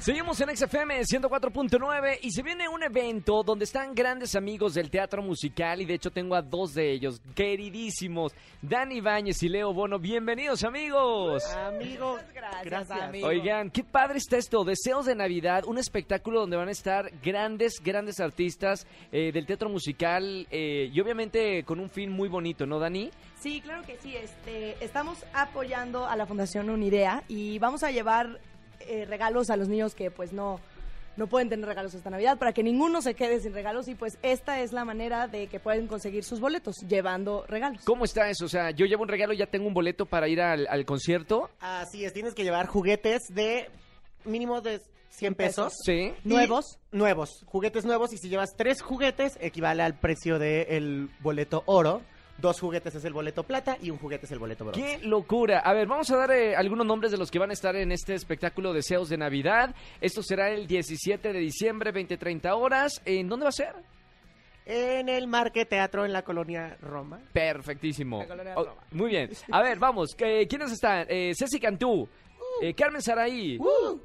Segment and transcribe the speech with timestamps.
[0.00, 5.22] Seguimos en XFM 104.9 y se viene un evento donde están grandes amigos del teatro
[5.22, 9.98] musical y de hecho tengo a dos de ellos, queridísimos, Dani Ibáñez y Leo Bono.
[9.98, 11.44] Bienvenidos amigos.
[11.52, 13.24] Amigos, gracias.
[13.24, 17.80] Oigan, qué padre está esto, Deseos de Navidad, un espectáculo donde van a estar grandes,
[17.82, 22.78] grandes artistas eh, del teatro musical eh, y obviamente con un fin muy bonito, ¿no,
[22.78, 23.10] Dani?
[23.40, 24.16] Sí, claro que sí.
[24.16, 28.38] Este, estamos apoyando a la Fundación Unidea y vamos a llevar
[28.80, 30.60] eh, regalos a los niños que pues no
[31.16, 34.18] no pueden tener regalos esta Navidad para que ninguno se quede sin regalos y pues
[34.22, 37.82] esta es la manera de que pueden conseguir sus boletos llevando regalos.
[37.84, 38.44] ¿Cómo está eso?
[38.44, 40.86] O sea, yo llevo un regalo y ya tengo un boleto para ir al, al
[40.86, 41.50] concierto.
[41.58, 43.68] Así es, tienes que llevar juguetes de
[44.24, 45.72] mínimo de 100 pesos.
[45.84, 46.12] Sí.
[46.24, 46.78] Nuevos.
[46.92, 48.12] Nuevos, juguetes nuevos.
[48.12, 52.02] Y si llevas tres juguetes, equivale al precio del boleto oro.
[52.38, 54.80] Dos juguetes es el boleto plata y un juguete es el boleto bronce.
[54.80, 55.58] ¡Qué locura!
[55.58, 57.90] A ver, vamos a dar eh, algunos nombres de los que van a estar en
[57.90, 59.74] este espectáculo Deseos de Navidad.
[60.00, 63.02] Esto será el 17 de diciembre, 20-30 horas.
[63.04, 63.74] ¿En dónde va a ser?
[64.66, 67.18] En el Marque Teatro en la colonia Roma.
[67.32, 68.18] Perfectísimo.
[68.20, 68.82] La colonia Oh, Roma.
[68.92, 69.30] muy bien.
[69.50, 70.14] A ver, vamos.
[70.18, 71.06] eh, ¿Quiénes están?
[71.08, 72.08] Eh, Ceci Cantú.
[72.60, 73.58] Eh, Carmen Saraí.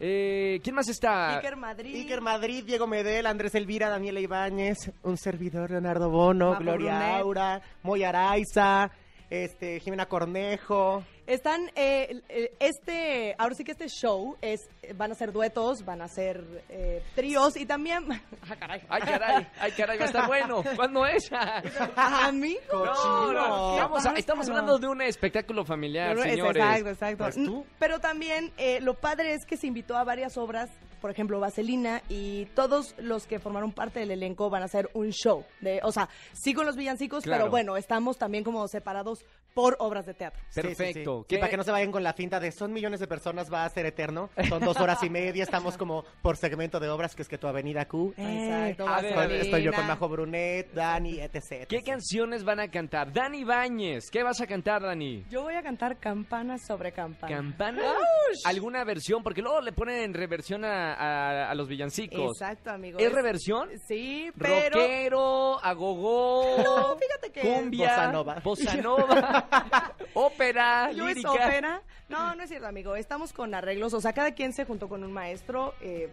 [0.00, 1.36] eh, ¿Quién más está?
[1.38, 1.94] Iker Madrid.
[1.94, 7.20] Iker Madrid, Diego Medel, Andrés Elvira, Daniela Ibáñez, un servidor Leonardo Bono, Gloria Brunet.
[7.20, 8.90] Aura, Moy Araiza,
[9.28, 11.04] este, Jimena Cornejo.
[11.30, 16.02] Están, eh, el- este, ahora sí que este show es, van a ser duetos, van
[16.02, 18.04] a ser eh, tríos y también,
[18.50, 19.46] ah, caray, Ay, caray.
[19.60, 20.64] Ay, caray, va a estar bueno.
[20.74, 21.30] ¿Cuándo es?
[21.96, 23.76] a mí, No.
[24.16, 26.56] Estamos, hablando de un espectáculo familiar, señores.
[26.64, 27.24] Exacto, exacto.
[27.24, 27.64] Pues tú.
[27.78, 30.68] Pero también eh, lo padre es que se invitó a varias obras,
[31.00, 35.10] por ejemplo, Vaselina, y todos los que formaron parte del elenco van a hacer un
[35.10, 35.44] show.
[35.60, 37.44] De, o sea, sí con los villancicos, Claro.
[37.44, 39.24] pero bueno, estamos también como separados
[39.54, 40.40] por obras de teatro.
[40.50, 40.74] Sí, sí, sí.
[40.76, 41.20] Perfecto.
[41.22, 43.52] Sí, ¿Qué- para que no se vayan con la finta de son millones de personas,
[43.52, 44.30] va a ser eterno.
[44.48, 47.48] Son dos horas y media, estamos como por segmento de obras, que es que tu
[47.48, 48.14] Avenida Q.
[48.16, 49.42] Exacto, a ver, Vaselina.
[49.42, 51.66] Estoy yo con Majo Brunet, Dani, etc.
[51.68, 53.12] ¿Qué canciones van a cantar?
[53.12, 54.08] Dani Ibáñez.
[54.10, 55.24] ¿Qué vas a cantar, Dani?
[55.30, 57.36] Yo voy a cantar campanas sobre campanas.
[57.36, 57.82] ¿Campana?
[58.44, 59.22] ¿Alguna versión?
[59.22, 62.32] Porque luego le ponen en reversión a, a- a los villancicos.
[62.40, 62.98] Exacto, amigo.
[62.98, 63.68] ¿Es reversión?
[63.86, 64.76] Sí, pero...
[64.78, 67.40] Rockero, agogó, No, fíjate que...
[67.40, 68.34] cumbia, Bossa nova.
[68.42, 71.30] bossa nova, ópera, Yo es lírica.
[71.32, 71.82] ópera.
[72.08, 72.96] No, no es cierto, amigo.
[72.96, 73.94] Estamos con arreglos.
[73.94, 75.74] O sea, cada quien se juntó con un maestro.
[75.80, 76.10] eh,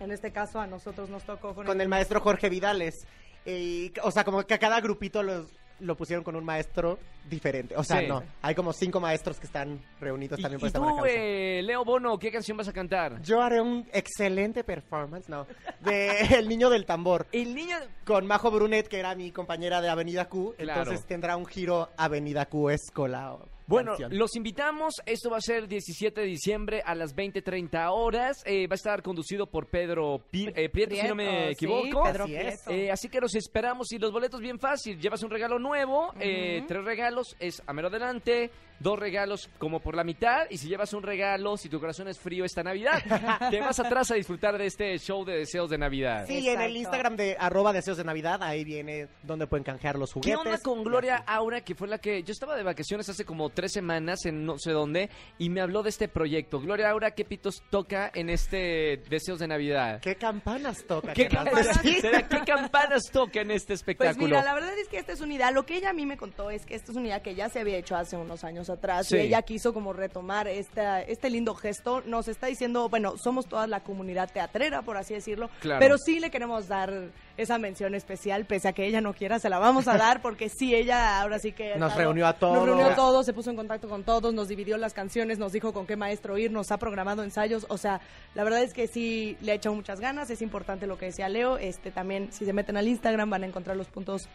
[0.00, 3.04] en este caso, a nosotros nos tocó con, Con el maestro Jorge Vidales.
[3.44, 5.46] Y, o sea, como que a cada grupito los,
[5.80, 7.76] lo pusieron con un maestro diferente.
[7.76, 8.06] O sea, Sí.
[8.06, 8.22] no.
[8.42, 11.60] Hay como cinco maestros que están reunidos Y, también por y esta buena tú, eh,
[11.62, 13.20] Leo Bono, ¿qué canción vas a cantar?
[13.22, 15.46] Yo haré un excelente performance, no,
[15.80, 16.08] de
[16.38, 17.26] El Niño del Tambor.
[17.32, 17.76] El niño...
[18.04, 20.54] Con Majo Brunet, que era mi compañera de Avenida Q.
[20.56, 20.80] Claro.
[20.82, 23.36] Entonces tendrá un giro Avenida Q Escola.
[23.68, 24.94] Bueno, los invitamos.
[25.06, 28.42] Esto va a ser el 17 de diciembre a las 20.30 horas.
[28.46, 32.02] Eh, va a estar conducido por Pedro Pi- eh, Prieto, si no me sí, equivoco.
[32.04, 32.62] Pedro Así es.
[32.64, 32.70] Prieto.
[32.70, 34.98] Eh, así que los esperamos y los boletos bien fácil.
[34.98, 38.50] Llevas un regalo nuevo, eh, tres regalos, es a mero adelante,
[38.80, 40.46] dos regalos como por la mitad.
[40.50, 43.02] Y si llevas un regalo, si tu corazón es frío esta Navidad,
[43.50, 46.24] te vas atrás a disfrutar de este show de deseos de Navidad.
[46.26, 46.76] Sí, en el.
[46.78, 50.38] Instagram de arroba deseos de Navidad, ahí viene donde pueden canjear los ¿Qué juguetes.
[50.38, 52.22] onda con Gloria Aura, que fue la que...
[52.22, 55.82] Yo estaba de vacaciones hace como tres semanas en no sé dónde y me habló
[55.82, 56.60] de este proyecto.
[56.60, 60.00] Gloria Aura, ¿qué pitos toca en este Deseos de Navidad?
[60.00, 61.14] ¿Qué campanas toca?
[61.14, 62.00] ¿Qué, campanas, decir?
[62.00, 64.26] ¿será qué campanas toca en este Pues espectáculo?
[64.26, 65.50] mira, la verdad es que esta es una idea.
[65.50, 67.48] Lo que ella a mí me contó es que esta es una idea que ya
[67.48, 69.16] se había hecho hace unos años atrás Sí.
[69.16, 72.02] y ella quiso como retomar esta, este lindo gesto.
[72.06, 75.80] Nos está diciendo, bueno, somos toda la comunidad teatrera, por así decirlo, Claro.
[75.80, 76.92] pero sí le queremos dar
[77.36, 80.48] esa mención especial, pese a que ella no quiera, se la vamos a dar porque
[80.48, 81.76] sí, ella ahora sí que...
[81.76, 82.54] Nos reunió a todos.
[82.56, 85.52] Nos reunió a todos, se puso en contacto con todos, nos dividió las canciones, nos
[85.52, 88.00] dijo con qué maestro ir, nos ha programado ensayos, o sea,
[88.34, 91.28] la verdad es que sí le ha echado muchas ganas, es importante lo que decía
[91.28, 94.28] Leo, este también si se meten al Instagram van a encontrar los puntos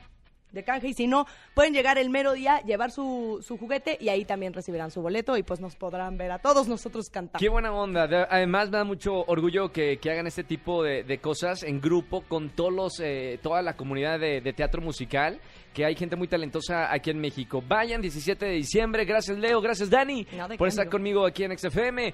[0.53, 4.07] de canje y si no, pueden llegar el mero día, llevar su, su juguete y
[4.09, 7.41] ahí también recibirán su boleto y pues nos podrán ver a todos nosotros cantar.
[7.41, 8.07] Qué buena onda.
[8.07, 11.81] De- Además me da mucho orgullo que, que hagan este tipo de, de cosas en
[11.81, 15.39] grupo con todos los, eh, toda la comunidad de, de teatro musical,
[15.73, 17.63] que hay gente muy talentosa aquí en México.
[17.67, 19.05] Vayan 17 de diciembre.
[19.05, 22.13] Gracias Leo, gracias Dani No, por estar conmigo aquí en XFM.